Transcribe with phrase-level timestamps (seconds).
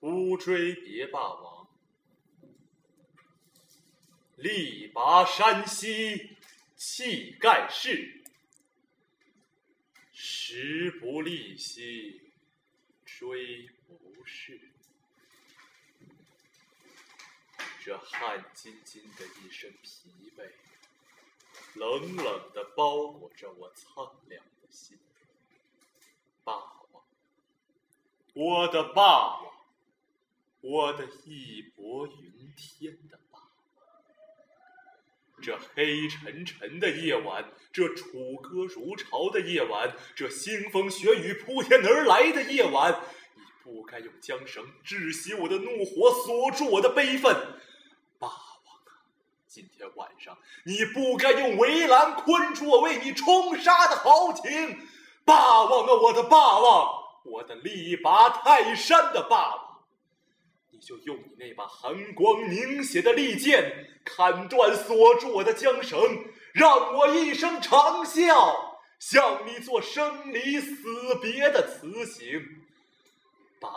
[0.00, 1.68] 不追别霸王，
[4.36, 6.36] 力拔山兮
[6.74, 8.22] 气盖世，
[10.10, 12.32] 时不利兮
[13.04, 14.58] 骓不逝。
[17.84, 20.50] 这汗津津的一身疲惫，
[21.74, 24.98] 冷冷的包裹着我苍凉的心。
[26.42, 26.54] 霸
[26.92, 27.04] 王，
[28.32, 29.39] 我的霸王，
[30.62, 33.82] 我的义薄云天的霸王。
[35.40, 43.00] 这黑沉沉的夜晚，这楚歌如潮的夜晚，这腥风血雨铺天而来的夜晚，
[43.34, 47.34] 你不该用缰绳窒息我的怒火，锁住我的悲愤。
[48.18, 49.00] 霸王啊，
[49.46, 50.36] 今天晚上
[50.66, 54.86] 你不该用围栏困住我为你冲杀的豪情。
[55.24, 59.69] 霸王啊，我的霸王，我的力拔泰山的霸王，
[60.80, 66.00] 就用你那把寒光凝血的利剑，砍断锁住我的缰绳，
[66.54, 70.74] 让我一声长啸，向你做生离死
[71.20, 72.42] 别的辞行。
[73.60, 73.68] 霸。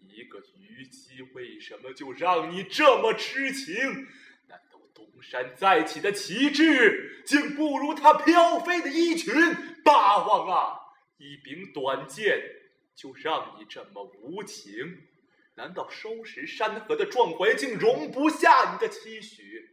[0.00, 3.74] 一个虞姬为什么就让你这么痴情？
[4.48, 9.32] 难道东山再起的旗帜，竟不如他飘飞的衣裙？
[9.84, 10.74] 霸王啊，
[11.18, 12.42] 一柄短剑
[12.98, 15.06] 就让你这么无情？
[15.54, 19.70] 难道收拾山河的壮怀竟容不下你的期许？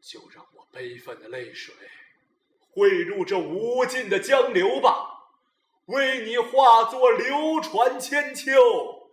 [0.00, 1.74] 就让我悲愤的泪水
[2.70, 5.34] 汇入这无尽的江流吧。
[5.84, 9.10] 为你化作流传千秋、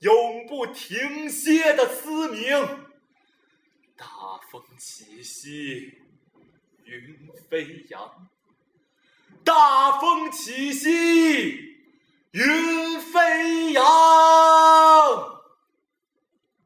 [0.00, 2.86] 永不停歇的嘶鸣。
[3.96, 6.00] 大风起兮
[6.84, 8.28] 云飞扬，
[9.44, 11.73] 大风起兮
[12.34, 12.83] 云。